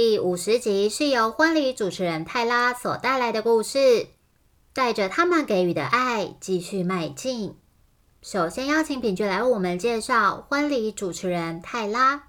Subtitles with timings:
[0.00, 4.06] 第五十集是由婚礼主持人泰拉所带来的故事，
[4.72, 7.56] 带着他们给予的爱继续迈进。
[8.22, 12.28] 首先邀请品菊来为我们介绍婚礼主持人泰拉。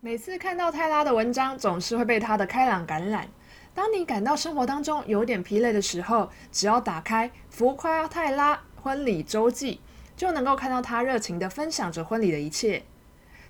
[0.00, 3.28] 每次看到泰拉的文章，总是会被她的开朗感染。
[3.72, 9.80] 当你感到生活当中有点疲累的时候，只要打开《浮夸泰拉婚礼周记》。
[10.16, 12.82] 就能够看到他热情的分享着婚礼的一切。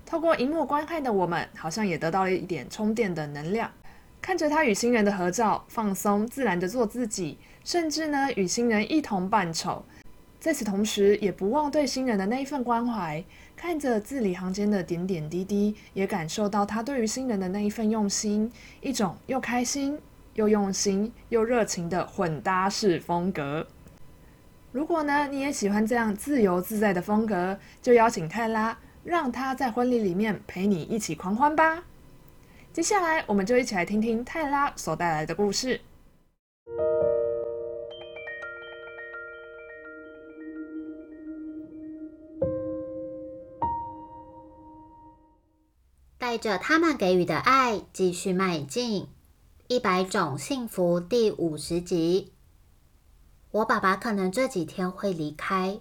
[0.05, 3.71] 透过荧幕观看的我们，好像也得到了一点充电的能量。
[4.21, 9.85] 看着他与新人的合照，放松自然的做自己，甚至呢与新人一同扮丑。
[10.39, 13.23] 在此同时，也不忘对新人的那一份关怀。
[13.55, 19.99] 看着字里行间的点点滴滴，也感受到他对于新人的那一份用心，一种又开心
[20.35, 23.67] 又用心又热情的混搭式风格。
[24.71, 31.83] 如果呢，你也喜欢这样自由自在的风格，就邀请泰拉，让他在婚礼里面陪你一起狂欢吧。
[32.73, 35.81] 接下来，我们就一起来听听泰拉所带来的故事。
[46.19, 49.07] 带着他们给予的爱，继续迈进。
[49.67, 52.36] 一百种幸福第五十集。
[53.51, 55.79] 我爸爸可能这几天会离开。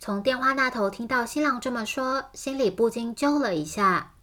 [0.00, 4.14] 从电话那头听到新郎这么说，心里不禁揪了一下。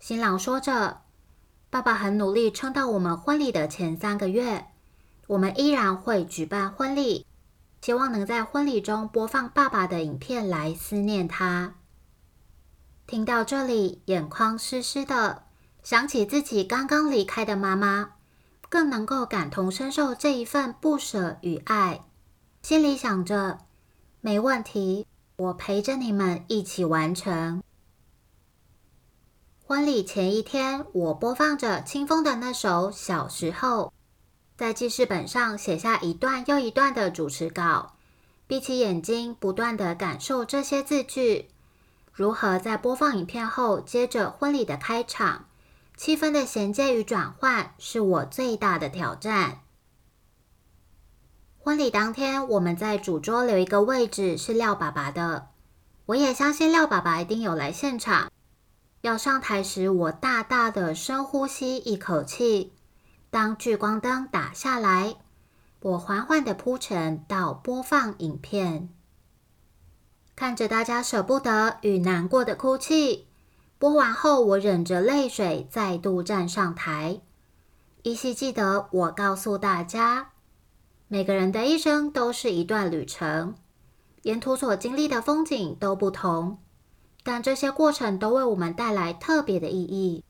[0.00, 1.02] 新郎说着
[1.68, 4.66] ：“爸爸很努力撑到我们婚礼的前三个月，
[5.26, 7.26] 我们依然会举办婚礼，
[7.82, 11.74] 希望能在婚礼中播放爸爸的影片来思念他。”
[13.06, 15.44] 听到这里，眼眶湿湿的，
[15.82, 18.12] 想起自己刚刚离开的妈妈。
[18.74, 22.04] 更能够感同身受这一份不舍与爱，
[22.60, 23.60] 心里想着
[24.20, 27.62] 没问题，我陪着你们一起完成。
[29.64, 33.86] 婚礼前一天，我播放着清风的那首《小时候》，
[34.56, 37.94] 在记事本上写下一段又一段的主持稿，
[38.48, 41.48] 闭起眼睛，不断的感受这些字句，
[42.12, 45.44] 如何在播放影片后，接着婚礼的开场。
[45.96, 49.60] 气氛的衔接与转换是我最大的挑战。
[51.58, 55.48] 婚礼当天，我们在主桌留一个位置是廖爸爸的，
[56.06, 58.30] 我也相信廖爸爸一定有来现场。
[59.00, 62.72] 要上台时，我大大的深呼吸一口气。
[63.30, 65.16] 当聚光灯打下来，
[65.80, 68.88] 我缓缓的铺陈到播放影片，
[70.36, 73.28] 看着大家舍不得与难过的哭泣。
[73.78, 77.20] 播完后，我忍着泪水再度站上台，
[78.02, 80.30] 依稀记得我告诉大家，
[81.08, 83.54] 每个人的一生都是一段旅程，
[84.22, 86.58] 沿途所经历的风景都不同，
[87.22, 90.24] 但这些过程都为我们带来特别的意义。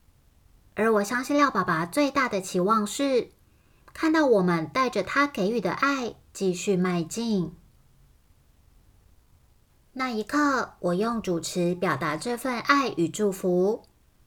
[0.75, 3.31] 而我相信廖爸爸最大的期望是，
[3.93, 7.55] 看到我们带着他给予的爱继续迈进。
[9.97, 13.85] 那一刻，我用主持表达这份爱与祝福，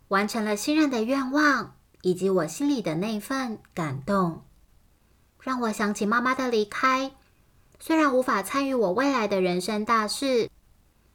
[0.07, 4.43] 完成了新人的愿望，以及我心里的那份感动，
[5.41, 7.11] 让我想起妈妈的离开。
[7.81, 10.49] 虽然无法参与我未来的人生大事，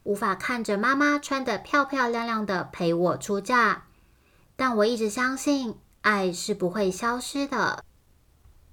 [0.03, 3.85] 无法看着妈妈穿得漂漂亮亮的陪我出嫁，
[4.55, 7.83] 但我一直相信爱是不会消失的，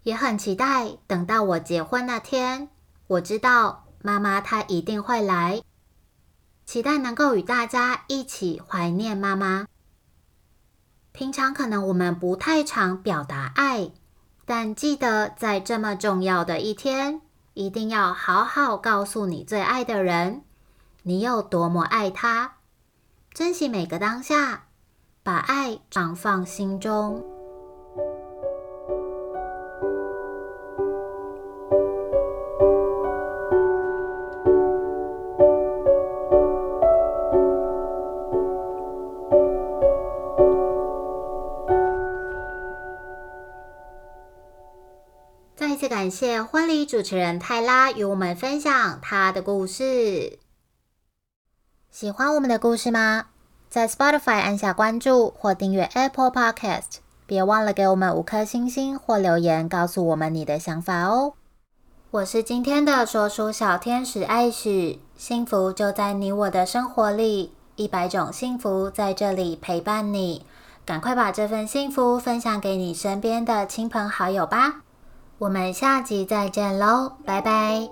[0.04, 2.68] 也很期待等到我结婚那天，
[3.08, 5.62] 我知道妈妈她一定会来。
[6.70, 9.66] 期待能够与大家一起怀念妈妈。
[11.12, 13.90] 平常可能我们不太常表达爱，
[14.46, 17.22] 但记得在这么重要的一天，
[17.56, 20.44] 一定要好好告诉你最爱的人，
[21.02, 22.58] 你有多么爱他。
[23.34, 24.66] 珍惜每个当下，
[25.24, 27.39] 把爱长放心中。
[46.00, 50.40] 感谢婚礼主持人泰拉与我们分享她的故事。
[51.92, 53.26] 喜欢我们的故事吗？
[53.70, 61.34] 在 Spotify 按下关注或订阅 Apple Podcast，别忘了给我们五颗星星或留言，告诉我们你的想法哦。
[62.12, 70.46] 我是今天的说书小天使艾许，幸福就在你我的生活里，一百种幸福在这里陪伴你。
[70.86, 74.84] 赶快把这份幸福分享给你身边的亲朋好友吧！
[75.40, 77.90] 我们下集再见喽，拜拜。